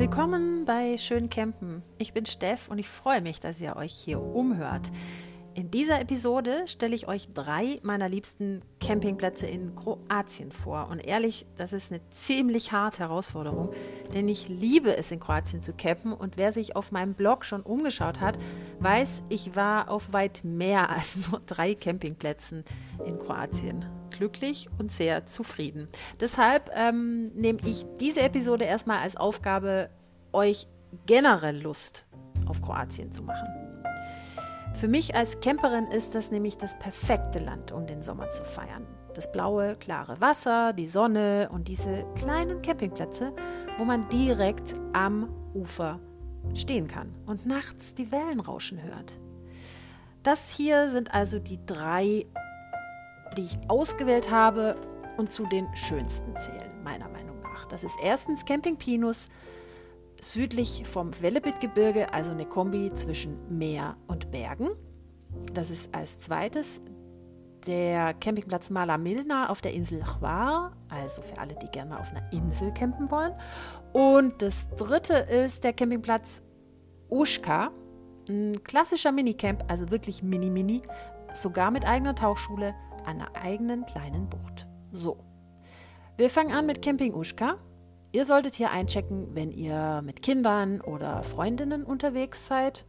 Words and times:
Willkommen 0.00 0.64
bei 0.64 0.96
Schön 0.96 1.28
Campen. 1.28 1.82
Ich 1.98 2.14
bin 2.14 2.24
Steff 2.24 2.70
und 2.70 2.78
ich 2.78 2.88
freue 2.88 3.20
mich, 3.20 3.38
dass 3.38 3.60
ihr 3.60 3.76
euch 3.76 3.92
hier 3.92 4.18
umhört. 4.18 4.90
In 5.52 5.70
dieser 5.70 6.00
Episode 6.00 6.62
stelle 6.66 6.94
ich 6.94 7.06
euch 7.06 7.28
drei 7.34 7.76
meiner 7.82 8.08
liebsten 8.08 8.62
Campingplätze 8.80 9.46
in 9.46 9.74
Kroatien 9.74 10.52
vor. 10.52 10.88
Und 10.88 11.04
ehrlich, 11.04 11.44
das 11.56 11.74
ist 11.74 11.92
eine 11.92 12.00
ziemlich 12.10 12.72
harte 12.72 13.00
Herausforderung, 13.00 13.72
denn 14.14 14.26
ich 14.26 14.48
liebe 14.48 14.96
es, 14.96 15.10
in 15.10 15.20
Kroatien 15.20 15.62
zu 15.62 15.74
campen. 15.74 16.14
Und 16.14 16.38
wer 16.38 16.52
sich 16.52 16.76
auf 16.76 16.92
meinem 16.92 17.12
Blog 17.12 17.44
schon 17.44 17.60
umgeschaut 17.60 18.20
hat, 18.20 18.38
weiß, 18.78 19.24
ich 19.28 19.54
war 19.54 19.90
auf 19.90 20.14
weit 20.14 20.44
mehr 20.44 20.88
als 20.88 21.30
nur 21.30 21.42
drei 21.44 21.74
Campingplätzen 21.74 22.64
in 23.04 23.18
Kroatien. 23.18 23.84
Glücklich 24.10 24.68
und 24.78 24.90
sehr 24.90 25.26
zufrieden. 25.26 25.88
Deshalb 26.20 26.70
ähm, 26.74 27.32
nehme 27.34 27.58
ich 27.64 27.84
diese 28.00 28.22
Episode 28.22 28.64
erstmal 28.64 28.98
als 28.98 29.16
Aufgabe, 29.16 29.90
euch 30.32 30.66
generell 31.06 31.60
Lust 31.60 32.04
auf 32.46 32.60
Kroatien 32.62 33.12
zu 33.12 33.22
machen. 33.22 33.48
Für 34.74 34.88
mich 34.88 35.14
als 35.14 35.40
Camperin 35.40 35.86
ist 35.88 36.14
das 36.14 36.30
nämlich 36.30 36.56
das 36.56 36.78
perfekte 36.78 37.38
Land, 37.38 37.72
um 37.72 37.86
den 37.86 38.02
Sommer 38.02 38.30
zu 38.30 38.44
feiern. 38.44 38.86
Das 39.14 39.30
blaue, 39.30 39.76
klare 39.76 40.20
Wasser, 40.20 40.72
die 40.72 40.86
Sonne 40.86 41.48
und 41.52 41.68
diese 41.68 42.06
kleinen 42.14 42.62
Campingplätze, 42.62 43.34
wo 43.78 43.84
man 43.84 44.08
direkt 44.08 44.74
am 44.92 45.28
Ufer 45.54 46.00
stehen 46.54 46.86
kann 46.86 47.14
und 47.26 47.46
nachts 47.46 47.94
die 47.94 48.10
Wellen 48.12 48.40
rauschen 48.40 48.82
hört. 48.82 49.18
Das 50.22 50.50
hier 50.50 50.88
sind 50.88 51.12
also 51.12 51.38
die 51.38 51.58
drei, 51.66 52.26
die 53.36 53.44
ich 53.44 53.58
ausgewählt 53.68 54.30
habe 54.30 54.76
und 55.16 55.32
zu 55.32 55.46
den 55.46 55.66
schönsten 55.74 56.36
zählen, 56.38 56.82
meiner 56.84 57.08
Meinung 57.08 57.40
nach. 57.40 57.66
Das 57.66 57.84
ist 57.84 57.98
erstens 58.02 58.44
Camping 58.44 58.76
Pinus, 58.76 59.28
südlich 60.20 60.84
vom 60.86 61.10
Wellebitgebirge, 61.20 62.12
also 62.12 62.30
eine 62.30 62.46
Kombi 62.46 62.92
zwischen 62.94 63.36
Meer 63.56 63.96
und 64.06 64.30
Bergen. 64.30 64.70
Das 65.52 65.70
ist 65.70 65.94
als 65.94 66.18
zweites 66.18 66.82
der 67.66 68.14
Campingplatz 68.14 68.70
Mala 68.70 68.96
Milna 68.96 69.50
auf 69.50 69.60
der 69.60 69.74
Insel 69.74 70.02
Hvar, 70.02 70.72
also 70.88 71.22
für 71.22 71.38
alle, 71.38 71.54
die 71.56 71.68
gerne 71.68 71.98
auf 71.98 72.10
einer 72.10 72.32
Insel 72.32 72.72
campen 72.72 73.10
wollen. 73.10 73.34
Und 73.92 74.40
das 74.40 74.68
dritte 74.76 75.14
ist 75.14 75.64
der 75.64 75.72
Campingplatz 75.72 76.42
Uschka, 77.10 77.70
ein 78.28 78.62
klassischer 78.64 79.12
Minicamp, 79.12 79.64
also 79.68 79.90
wirklich 79.90 80.22
mini-mini, 80.22 80.82
sogar 81.34 81.70
mit 81.70 81.86
eigener 81.86 82.14
Tauchschule 82.14 82.74
an 83.04 83.20
einer 83.20 83.34
eigenen 83.36 83.84
kleinen 83.84 84.28
Bucht. 84.28 84.66
So, 84.92 85.18
wir 86.16 86.30
fangen 86.30 86.52
an 86.52 86.66
mit 86.66 86.82
Camping 86.82 87.14
Uschka. 87.14 87.56
Ihr 88.12 88.26
solltet 88.26 88.54
hier 88.54 88.72
einchecken, 88.72 89.28
wenn 89.34 89.52
ihr 89.52 90.02
mit 90.04 90.22
Kindern 90.22 90.80
oder 90.80 91.22
Freundinnen 91.22 91.84
unterwegs 91.84 92.46
seid. 92.46 92.84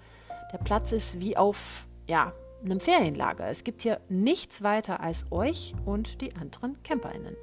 Der 0.52 0.58
Platz 0.58 0.92
ist 0.92 1.22
wie 1.22 1.38
auf 1.38 1.86
ja, 2.08 2.34
einem 2.66 2.80
Ferienlager. 2.80 3.48
Es 3.48 3.64
gibt 3.64 3.84
hier 3.84 4.02
nichts 4.10 4.64
weiter 4.64 5.00
als 5.00 5.26
euch 5.32 5.76
und 5.86 6.22
die 6.22 6.36
anderen 6.36 6.82
CamperInnen. 6.82 7.36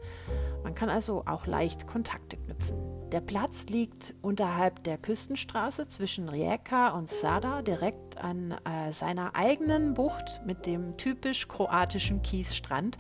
Man 0.65 0.75
kann 0.75 0.89
also 0.89 1.23
auch 1.27 1.47
leicht 1.47 1.87
Kontakte 1.87 2.37
knüpfen. 2.37 2.77
Der 3.13 3.21
Platz 3.21 3.67
liegt 3.67 4.15
unterhalb 4.23 4.83
der 4.83 4.99
Küstenstraße 4.99 5.87
zwischen 5.87 6.29
Rijeka 6.29 6.89
und 6.89 7.09
Sada, 7.09 7.63
direkt 7.63 8.19
an 8.19 8.57
äh, 8.65 8.93
seiner 8.93 9.35
eigenen 9.35 9.95
Bucht 9.95 10.43
mit 10.45 10.67
dem 10.67 10.97
typisch 10.97 11.47
kroatischen 11.49 12.23
Kiesstrand. 12.23 12.99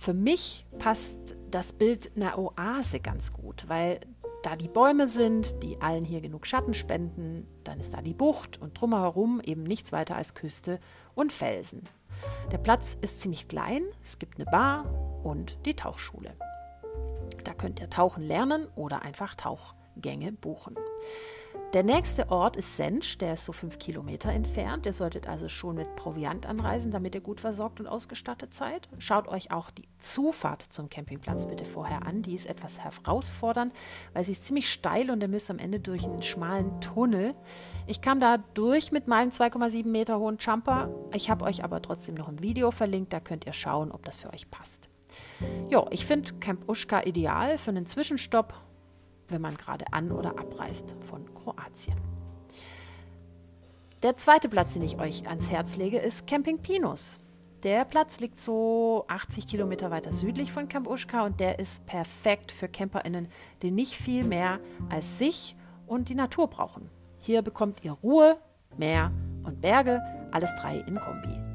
Für 0.00 0.14
mich 0.14 0.64
passt 0.78 1.36
das 1.50 1.74
Bild 1.74 2.12
einer 2.16 2.38
Oase 2.38 3.00
ganz 3.00 3.34
gut, 3.34 3.68
weil 3.68 4.00
da 4.42 4.56
die 4.56 4.66
Bäume 4.66 5.08
sind, 5.08 5.62
die 5.62 5.78
allen 5.82 6.04
hier 6.04 6.22
genug 6.22 6.46
Schatten 6.46 6.72
spenden, 6.72 7.46
dann 7.64 7.80
ist 7.80 7.92
da 7.92 8.00
die 8.00 8.14
Bucht 8.14 8.56
und 8.62 8.80
drumherum 8.80 9.42
eben 9.44 9.62
nichts 9.62 9.92
weiter 9.92 10.16
als 10.16 10.34
Küste 10.34 10.78
und 11.14 11.34
Felsen. 11.34 11.82
Der 12.50 12.56
Platz 12.56 12.96
ist 13.02 13.20
ziemlich 13.20 13.46
klein, 13.46 13.82
es 14.02 14.18
gibt 14.18 14.40
eine 14.40 14.46
Bar 14.46 14.86
und 15.22 15.58
die 15.66 15.76
Tauchschule. 15.76 16.32
Da 17.44 17.52
könnt 17.52 17.78
ihr 17.78 17.90
tauchen 17.90 18.22
lernen 18.22 18.68
oder 18.76 19.02
einfach 19.02 19.34
Tauchgänge 19.34 20.32
buchen. 20.32 20.76
Der 21.72 21.84
nächste 21.84 22.30
Ort 22.30 22.56
ist 22.56 22.76
Sensch, 22.76 23.18
der 23.18 23.34
ist 23.34 23.44
so 23.44 23.52
fünf 23.52 23.78
Kilometer 23.78 24.30
entfernt. 24.30 24.86
Ihr 24.86 24.92
solltet 24.92 25.28
also 25.28 25.48
schon 25.48 25.76
mit 25.76 25.94
Proviant 25.94 26.44
anreisen, 26.44 26.90
damit 26.90 27.14
ihr 27.14 27.20
gut 27.20 27.40
versorgt 27.40 27.78
und 27.78 27.86
ausgestattet 27.86 28.52
seid. 28.52 28.88
Schaut 28.98 29.28
euch 29.28 29.52
auch 29.52 29.70
die 29.70 29.86
Zufahrt 30.00 30.64
zum 30.68 30.90
Campingplatz 30.90 31.46
bitte 31.46 31.64
vorher 31.64 32.04
an. 32.04 32.22
Die 32.22 32.34
ist 32.34 32.46
etwas 32.46 32.80
herausfordernd, 32.80 33.72
weil 34.14 34.24
sie 34.24 34.32
ist 34.32 34.46
ziemlich 34.46 34.68
steil 34.68 35.12
und 35.12 35.22
ihr 35.22 35.28
müsst 35.28 35.48
am 35.48 35.60
Ende 35.60 35.78
durch 35.78 36.02
einen 36.06 36.24
schmalen 36.24 36.80
Tunnel. 36.80 37.36
Ich 37.86 38.00
kam 38.00 38.18
da 38.18 38.38
durch 38.38 38.90
mit 38.90 39.06
meinem 39.06 39.30
2,7 39.30 39.86
Meter 39.86 40.18
hohen 40.18 40.38
Jumper. 40.40 40.92
Ich 41.14 41.30
habe 41.30 41.44
euch 41.44 41.62
aber 41.62 41.80
trotzdem 41.80 42.16
noch 42.16 42.26
ein 42.26 42.42
Video 42.42 42.72
verlinkt, 42.72 43.12
da 43.12 43.20
könnt 43.20 43.46
ihr 43.46 43.52
schauen, 43.52 43.92
ob 43.92 44.04
das 44.04 44.16
für 44.16 44.32
euch 44.32 44.50
passt. 44.50 44.88
Ja, 45.68 45.86
ich 45.90 46.04
finde 46.04 46.32
Camp 46.40 46.68
Uschka 46.68 47.02
ideal 47.04 47.58
für 47.58 47.70
einen 47.70 47.86
Zwischenstopp 47.86 48.54
wenn 49.30 49.40
man 49.40 49.56
gerade 49.56 49.92
an- 49.92 50.12
oder 50.12 50.38
abreist 50.38 50.94
von 51.00 51.24
Kroatien. 51.34 51.96
Der 54.02 54.16
zweite 54.16 54.48
Platz, 54.48 54.72
den 54.72 54.82
ich 54.82 54.98
euch 54.98 55.28
ans 55.28 55.50
Herz 55.50 55.76
lege, 55.76 55.98
ist 55.98 56.26
Camping 56.26 56.58
Pinus. 56.58 57.18
Der 57.62 57.84
Platz 57.84 58.20
liegt 58.20 58.40
so 58.40 59.04
80 59.08 59.46
Kilometer 59.46 59.90
weiter 59.90 60.14
südlich 60.14 60.50
von 60.50 60.68
Camp 60.68 60.88
Uschka 60.88 61.26
und 61.26 61.40
der 61.40 61.58
ist 61.58 61.84
perfekt 61.84 62.52
für 62.52 62.68
CamperInnen, 62.68 63.28
die 63.60 63.70
nicht 63.70 63.94
viel 63.94 64.24
mehr 64.24 64.60
als 64.88 65.18
sich 65.18 65.56
und 65.86 66.08
die 66.08 66.14
Natur 66.14 66.48
brauchen. 66.48 66.88
Hier 67.18 67.42
bekommt 67.42 67.84
ihr 67.84 67.92
Ruhe, 67.92 68.38
Meer 68.78 69.12
und 69.44 69.60
Berge, 69.60 70.00
alles 70.30 70.54
drei 70.54 70.78
in 70.78 70.98
Kombi. 70.98 71.49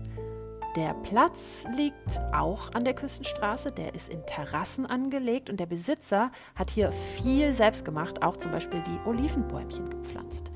Der 0.75 0.93
Platz 0.93 1.65
liegt 1.77 2.19
auch 2.33 2.73
an 2.73 2.83
der 2.83 2.93
Küstenstraße, 2.93 3.71
der 3.71 3.95
ist 3.95 4.09
in 4.09 4.25
Terrassen 4.25 4.85
angelegt 4.85 5.49
und 5.49 5.57
der 5.57 5.67
Besitzer 5.67 6.31
hat 6.53 6.69
hier 6.69 6.91
viel 6.91 7.53
selbst 7.53 7.85
gemacht, 7.85 8.23
auch 8.23 8.35
zum 8.35 8.51
Beispiel 8.51 8.83
die 8.85 9.09
Olivenbäumchen 9.09 9.89
gepflanzt. 9.89 10.51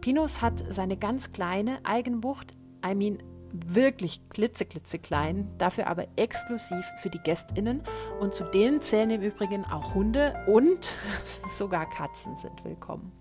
Pinus 0.00 0.42
hat 0.42 0.64
seine 0.70 0.96
ganz 0.96 1.30
kleine 1.30 1.78
Eigenbucht, 1.84 2.52
I 2.84 2.96
mean 2.96 3.22
wirklich 3.52 4.28
klitzeklitzeklein, 4.28 5.48
dafür 5.58 5.86
aber 5.86 6.06
exklusiv 6.16 6.84
für 6.98 7.10
die 7.10 7.20
GästInnen 7.20 7.82
und 8.18 8.34
zu 8.34 8.44
denen 8.44 8.80
zählen 8.80 9.10
im 9.10 9.22
Übrigen 9.22 9.64
auch 9.66 9.94
Hunde 9.94 10.34
und 10.48 10.96
sogar 11.58 11.88
Katzen 11.88 12.36
sind 12.36 12.64
willkommen. 12.64 13.19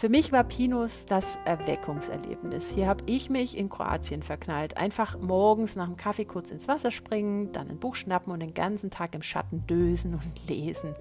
Für 0.00 0.08
mich 0.08 0.32
war 0.32 0.44
Pinus 0.44 1.04
das 1.04 1.38
Erweckungserlebnis. 1.44 2.70
Hier 2.70 2.86
habe 2.86 3.04
ich 3.04 3.28
mich 3.28 3.58
in 3.58 3.68
Kroatien 3.68 4.22
verknallt. 4.22 4.78
Einfach 4.78 5.18
morgens 5.18 5.76
nach 5.76 5.84
dem 5.84 5.98
Kaffee 5.98 6.24
kurz 6.24 6.50
ins 6.50 6.68
Wasser 6.68 6.90
springen, 6.90 7.52
dann 7.52 7.68
ein 7.68 7.78
Buch 7.78 7.96
schnappen 7.96 8.32
und 8.32 8.40
den 8.40 8.54
ganzen 8.54 8.90
Tag 8.90 9.14
im 9.14 9.22
Schatten 9.22 9.66
dösen 9.66 10.14
und 10.14 10.48
lesen. 10.48 10.94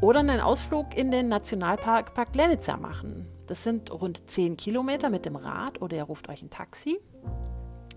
Oder 0.00 0.18
einen 0.18 0.40
Ausflug 0.40 0.96
in 0.96 1.12
den 1.12 1.28
Nationalpark 1.28 2.12
Park 2.12 2.34
Lenica 2.34 2.76
machen. 2.76 3.28
Das 3.46 3.62
sind 3.62 3.92
rund 3.92 4.28
10 4.28 4.56
Kilometer 4.56 5.08
mit 5.08 5.24
dem 5.24 5.36
Rad 5.36 5.80
oder 5.80 5.96
ihr 5.96 6.02
ruft 6.02 6.28
euch 6.28 6.42
ein 6.42 6.50
Taxi. 6.50 6.98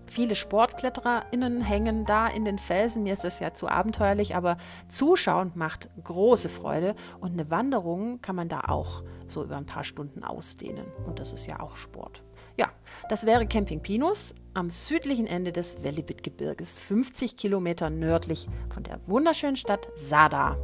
Viele 0.06 0.34
SportklettererInnen 0.34 1.60
hängen 1.60 2.04
da 2.04 2.26
in 2.26 2.44
den 2.44 2.58
Felsen. 2.58 3.02
Mir 3.02 3.12
ist 3.12 3.24
das 3.24 3.40
ja 3.40 3.52
zu 3.54 3.68
abenteuerlich, 3.68 4.36
aber 4.36 4.56
zuschauen 4.88 5.52
macht 5.54 5.90
große 6.02 6.48
Freude. 6.48 6.94
Und 7.20 7.32
eine 7.32 7.50
Wanderung 7.50 8.20
kann 8.20 8.36
man 8.36 8.48
da 8.48 8.60
auch 8.68 9.02
so 9.26 9.42
über 9.42 9.56
ein 9.56 9.66
paar 9.66 9.84
Stunden 9.84 10.22
ausdehnen. 10.24 10.86
Und 11.06 11.18
das 11.18 11.32
ist 11.32 11.46
ja 11.46 11.60
auch 11.60 11.76
Sport. 11.76 12.22
Ja, 12.56 12.70
das 13.08 13.26
wäre 13.26 13.46
Camping 13.46 13.80
Pinus 13.80 14.34
am 14.54 14.70
südlichen 14.70 15.26
Ende 15.26 15.52
des 15.52 15.82
Velibit-Gebirges, 15.82 16.78
50 16.78 17.36
Kilometer 17.36 17.90
nördlich 17.90 18.48
von 18.70 18.82
der 18.82 19.00
wunderschönen 19.06 19.56
Stadt 19.56 19.88
Sada. 19.94 20.56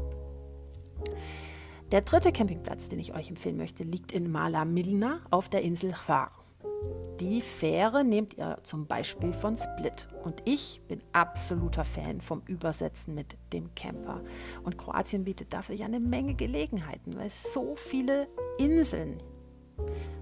Der 1.91 2.01
dritte 2.01 2.33
Campingplatz, 2.33 2.89
den 2.89 2.99
ich 2.99 3.15
euch 3.15 3.29
empfehlen 3.29 3.59
möchte, 3.59 3.83
liegt 3.83 4.13
in 4.13 4.33
Mala 4.33 4.65
Milna 4.65 5.21
auf 5.31 5.51
der 5.51 5.61
Insel 5.61 5.93
Hvar. 5.93 6.42
Die 7.21 7.41
Fähre 7.41 8.05
nehmt 8.05 8.35
ihr 8.37 8.59
zum 8.65 8.87
Beispiel 8.87 9.33
von 9.33 9.57
Split. 9.57 10.09
Und 10.25 10.43
ich 10.45 10.81
bin 10.89 10.99
absoluter 11.13 11.85
Fan 11.85 12.21
vom 12.21 12.43
Übersetzen 12.47 13.15
mit 13.15 13.37
dem 13.53 13.75
Camper. 13.75 14.23
Und 14.65 14.77
Kroatien 14.77 15.25
bietet 15.25 15.53
dafür 15.53 15.77
ja 15.77 15.87
eine 15.87 16.01
Menge 16.01 16.35
Gelegenheiten, 16.35 17.17
weil 17.17 17.29
es 17.29 17.53
so 17.53 17.77
viele 17.77 18.27
Inseln 18.59 19.23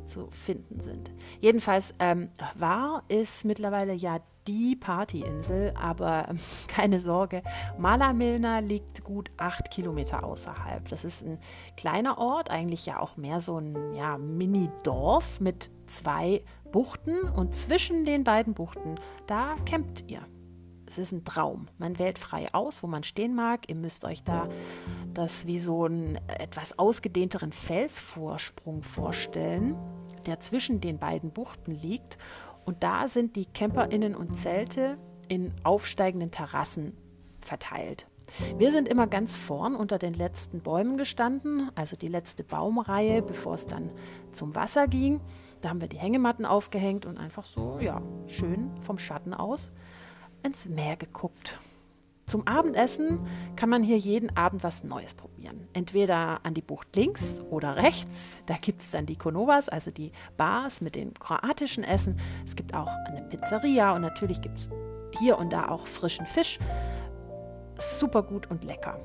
zu 0.05 0.29
finden 0.31 0.81
sind. 0.81 1.11
Jedenfalls, 1.41 1.95
ähm, 1.99 2.31
war 2.57 3.05
ist 3.09 3.45
mittlerweile 3.45 3.95
ja 3.95 4.21
die 4.47 4.75
Partyinsel, 4.77 5.73
aber 5.81 6.27
ähm, 6.29 6.39
keine 6.69 7.01
Sorge, 7.01 7.43
Malamilna 7.79 8.59
liegt 8.61 9.05
gut 9.05 9.31
acht 9.37 9.71
Kilometer 9.71 10.25
außerhalb. 10.25 10.89
Das 10.89 11.05
ist 11.05 11.25
ein 11.25 11.39
kleiner 11.77 12.19
Ort, 12.19 12.51
eigentlich 12.51 12.87
ja 12.87 12.99
auch 12.99 13.17
mehr 13.17 13.41
so 13.41 13.59
ein 13.59 13.95
ja, 13.95 14.19
Mini-Dorf 14.19 15.41
mit 15.41 15.71
zwei 15.87 16.43
Buchten 16.73 17.23
und 17.23 17.55
zwischen 17.55 18.05
den 18.05 18.25
beiden 18.25 18.55
Buchten, 18.55 18.99
da 19.27 19.57
campt 19.65 20.05
ihr. 20.09 20.23
Es 20.91 20.99
ist 20.99 21.13
ein 21.13 21.25
Traum. 21.25 21.69
Man 21.79 22.01
wählt 22.01 22.19
frei 22.19 22.53
aus, 22.53 22.83
wo 22.83 22.89
man 22.89 23.05
stehen 23.05 23.37
mag. 23.37 23.69
Ihr 23.69 23.77
müsst 23.77 24.05
euch 24.05 24.25
da 24.25 24.49
das 25.15 25.47
wie 25.47 25.61
so 25.61 25.85
einen 25.85 26.17
etwas 26.27 26.81
ausgedehnteren 26.81 27.53
Felsvorsprung 27.53 28.83
vorstellen, 28.83 29.77
der 30.27 30.41
zwischen 30.41 30.81
den 30.81 30.99
beiden 30.99 31.31
Buchten 31.31 31.71
liegt. 31.71 32.19
Und 32.65 32.83
da 32.83 33.07
sind 33.07 33.37
die 33.37 33.47
Camperinnen 33.47 34.17
und 34.17 34.37
Zelte 34.37 34.99
in 35.29 35.55
aufsteigenden 35.63 36.33
Terrassen 36.33 36.97
verteilt. 37.41 38.09
Wir 38.59 38.73
sind 38.73 38.89
immer 38.89 39.07
ganz 39.07 39.37
vorn 39.37 39.77
unter 39.77 39.99
den 39.99 40.15
letzten 40.15 40.61
Bäumen 40.61 40.97
gestanden, 40.97 41.71
also 41.77 41.97
die 41.97 42.09
letzte 42.09 42.43
Baumreihe, 42.43 43.23
bevor 43.23 43.55
es 43.55 43.69
dann 43.69 43.91
zum 44.33 44.57
Wasser 44.57 44.89
ging. 44.89 45.21
Da 45.61 45.69
haben 45.69 45.81
wir 45.81 45.89
die 45.89 45.99
Hängematten 45.99 46.45
aufgehängt 46.45 47.07
und 47.07 47.17
einfach 47.17 47.45
so, 47.45 47.79
ja, 47.81 48.03
schön 48.27 48.73
vom 48.83 48.99
Schatten 48.99 49.35
aus 49.35 49.73
ins 50.43 50.67
Meer 50.67 50.97
geguckt. 50.97 51.59
Zum 52.27 52.47
Abendessen 52.47 53.27
kann 53.57 53.69
man 53.69 53.83
hier 53.83 53.97
jeden 53.97 54.37
Abend 54.37 54.63
was 54.63 54.85
Neues 54.85 55.15
probieren. 55.15 55.67
Entweder 55.73 56.41
an 56.45 56.55
die 56.55 56.63
Bucht 56.63 56.95
links 56.95 57.41
oder 57.51 57.75
rechts. 57.75 58.35
Da 58.47 58.55
gibt 58.55 58.83
es 58.83 58.93
dann 58.93 59.05
die 59.07 59.17
Konovas, 59.17 59.69
also 59.69 59.91
die 59.91 60.13
Bars 60.37 60.81
mit 60.81 60.95
dem 60.95 61.13
kroatischen 61.15 61.83
Essen. 61.83 62.21
Es 62.45 62.55
gibt 62.55 62.73
auch 62.73 62.91
eine 63.07 63.23
Pizzeria 63.23 63.95
und 63.97 64.03
natürlich 64.03 64.41
gibt 64.41 64.59
es 64.59 64.71
hier 65.19 65.39
und 65.39 65.53
da 65.53 65.69
auch 65.69 65.89
frischen 65.89 66.27
Fisch 66.27 66.61
super 67.81 68.23
gut 68.23 68.51
und 68.51 68.65
lecker. 68.65 69.01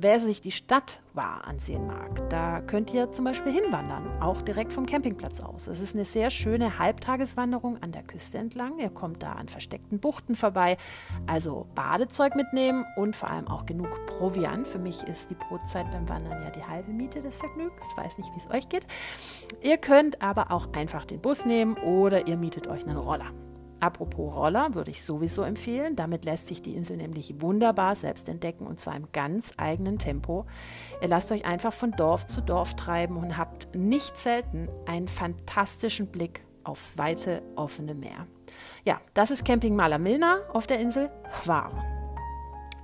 Wer 0.00 0.20
sich 0.20 0.40
die 0.40 0.52
Stadt 0.52 1.00
wahr 1.12 1.44
ansehen 1.48 1.88
mag, 1.88 2.30
da 2.30 2.60
könnt 2.60 2.94
ihr 2.94 3.10
zum 3.10 3.24
Beispiel 3.24 3.52
hinwandern, 3.52 4.22
auch 4.22 4.42
direkt 4.42 4.72
vom 4.72 4.86
Campingplatz 4.86 5.40
aus. 5.40 5.66
Es 5.66 5.80
ist 5.80 5.96
eine 5.96 6.04
sehr 6.04 6.30
schöne 6.30 6.78
Halbtageswanderung 6.78 7.82
an 7.82 7.90
der 7.90 8.04
Küste 8.04 8.38
entlang. 8.38 8.78
Ihr 8.78 8.90
kommt 8.90 9.24
da 9.24 9.32
an 9.32 9.48
versteckten 9.48 9.98
Buchten 9.98 10.36
vorbei, 10.36 10.76
also 11.26 11.66
Badezeug 11.74 12.36
mitnehmen 12.36 12.86
und 12.94 13.16
vor 13.16 13.28
allem 13.28 13.48
auch 13.48 13.66
genug 13.66 14.06
Proviant. 14.06 14.68
Für 14.68 14.78
mich 14.78 15.02
ist 15.02 15.30
die 15.30 15.34
Brotzeit 15.34 15.90
beim 15.90 16.08
Wandern 16.08 16.44
ja 16.44 16.50
die 16.50 16.62
halbe 16.62 16.92
Miete 16.92 17.20
des 17.20 17.36
Vergnügens. 17.36 17.84
Weiß 17.96 18.18
nicht, 18.18 18.30
wie 18.36 18.38
es 18.38 18.50
euch 18.54 18.68
geht. 18.68 18.86
Ihr 19.62 19.78
könnt 19.78 20.22
aber 20.22 20.52
auch 20.52 20.72
einfach 20.74 21.06
den 21.06 21.20
Bus 21.20 21.44
nehmen 21.44 21.76
oder 21.76 22.28
ihr 22.28 22.36
mietet 22.36 22.68
euch 22.68 22.86
einen 22.86 22.98
Roller. 22.98 23.32
Apropos 23.80 24.34
Roller 24.34 24.74
würde 24.74 24.90
ich 24.90 25.02
sowieso 25.02 25.42
empfehlen. 25.42 25.96
Damit 25.96 26.24
lässt 26.24 26.46
sich 26.46 26.62
die 26.62 26.74
Insel 26.74 26.96
nämlich 26.96 27.40
wunderbar 27.40 27.94
selbst 27.94 28.28
entdecken 28.28 28.66
und 28.66 28.80
zwar 28.80 28.96
im 28.96 29.08
ganz 29.12 29.54
eigenen 29.56 29.98
Tempo. 29.98 30.46
Ihr 31.00 31.08
lasst 31.08 31.30
euch 31.32 31.44
einfach 31.44 31.72
von 31.72 31.92
Dorf 31.92 32.26
zu 32.26 32.40
Dorf 32.40 32.74
treiben 32.74 33.16
und 33.16 33.36
habt 33.36 33.74
nicht 33.74 34.18
selten 34.18 34.68
einen 34.86 35.08
fantastischen 35.08 36.08
Blick 36.08 36.42
aufs 36.64 36.98
weite, 36.98 37.42
offene 37.56 37.94
Meer. 37.94 38.26
Ja, 38.84 39.00
das 39.14 39.30
ist 39.30 39.44
Camping 39.44 39.76
Malamilna 39.76 40.40
auf 40.52 40.66
der 40.66 40.80
Insel 40.80 41.10
Hvar. 41.44 41.97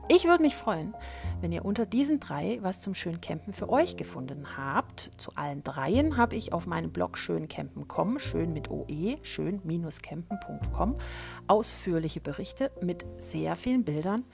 Ich 0.07 0.27
würde 0.27 0.43
mich 0.43 0.55
freuen, 0.55 0.95
wenn 1.41 1.51
ihr 1.51 1.65
unter 1.65 1.87
diesen 1.87 2.21
drei 2.21 2.59
was 2.61 2.83
zum 2.83 2.95
schönen 2.95 3.23
Campen 3.23 3.55
für 3.55 3.71
euch 3.71 3.97
gefunden 3.97 4.59
habt. 4.59 5.11
Zu 5.17 5.33
allen 5.35 5.65
dreien 5.65 6.19
habe 6.19 6.37
ich 6.37 6.53
auf 6.53 6.67
meinem 6.67 6.93
Blog 6.93 7.17
schöncampen.com, 7.17 8.19
schön 8.19 8.53
mit 8.53 8.71
OE, 8.71 9.17
schön-campen.com, 9.23 10.97
ausführliche 11.47 12.21
Berichte 12.21 12.71
mit 12.83 13.07
sehr 13.19 13.57
vielen 13.57 13.85
Bildern. 13.85 14.25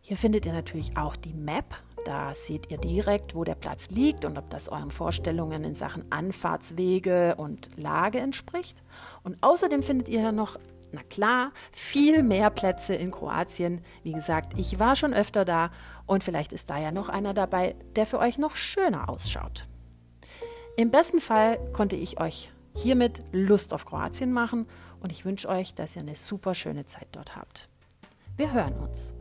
Hier 0.00 0.16
findet 0.16 0.46
ihr 0.46 0.52
natürlich 0.52 0.96
auch 0.96 1.16
die 1.16 1.34
Map. 1.34 1.74
Da 2.04 2.32
seht 2.32 2.70
ihr 2.70 2.78
direkt, 2.78 3.34
wo 3.34 3.42
der 3.42 3.56
Platz 3.56 3.90
liegt 3.90 4.24
und 4.24 4.38
ob 4.38 4.48
das 4.48 4.68
euren 4.68 4.92
Vorstellungen 4.92 5.64
in 5.64 5.74
Sachen 5.74 6.04
Anfahrtswege 6.10 7.34
und 7.36 7.68
Lage 7.76 8.20
entspricht. 8.20 8.84
Und 9.24 9.42
außerdem 9.42 9.82
findet 9.82 10.08
ihr 10.08 10.20
hier 10.20 10.32
noch 10.32 10.56
na 10.92 11.02
klar, 11.02 11.52
viel 11.72 12.22
mehr 12.22 12.50
Plätze 12.50 12.94
in 12.94 13.10
Kroatien. 13.10 13.82
Wie 14.02 14.12
gesagt, 14.12 14.58
ich 14.58 14.78
war 14.78 14.96
schon 14.96 15.14
öfter 15.14 15.44
da 15.44 15.70
und 16.06 16.24
vielleicht 16.24 16.52
ist 16.52 16.70
da 16.70 16.78
ja 16.78 16.92
noch 16.92 17.08
einer 17.08 17.34
dabei, 17.34 17.76
der 17.96 18.06
für 18.06 18.18
euch 18.18 18.38
noch 18.38 18.56
schöner 18.56 19.08
ausschaut. 19.08 19.66
Im 20.76 20.90
besten 20.90 21.20
Fall 21.20 21.58
konnte 21.72 21.96
ich 21.96 22.20
euch 22.20 22.52
hiermit 22.74 23.22
Lust 23.32 23.74
auf 23.74 23.84
Kroatien 23.84 24.32
machen 24.32 24.66
und 25.00 25.12
ich 25.12 25.24
wünsche 25.24 25.48
euch, 25.48 25.74
dass 25.74 25.96
ihr 25.96 26.02
eine 26.02 26.16
super 26.16 26.54
schöne 26.54 26.86
Zeit 26.86 27.08
dort 27.12 27.36
habt. 27.36 27.68
Wir 28.36 28.52
hören 28.52 28.74
uns. 28.78 29.14